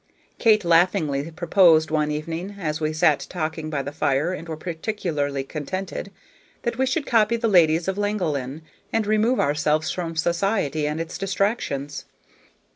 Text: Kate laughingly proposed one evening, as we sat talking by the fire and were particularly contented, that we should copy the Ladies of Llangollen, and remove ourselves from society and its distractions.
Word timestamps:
Kate 0.39 0.65
laughingly 0.65 1.29
proposed 1.29 1.91
one 1.91 2.09
evening, 2.09 2.55
as 2.59 2.81
we 2.81 2.91
sat 2.91 3.27
talking 3.29 3.69
by 3.69 3.83
the 3.83 3.91
fire 3.91 4.33
and 4.33 4.49
were 4.49 4.57
particularly 4.57 5.43
contented, 5.43 6.09
that 6.63 6.79
we 6.79 6.87
should 6.87 7.05
copy 7.05 7.35
the 7.35 7.47
Ladies 7.47 7.87
of 7.87 7.99
Llangollen, 7.99 8.63
and 8.91 9.05
remove 9.05 9.39
ourselves 9.39 9.91
from 9.91 10.15
society 10.15 10.87
and 10.87 10.99
its 10.99 11.19
distractions. 11.19 12.05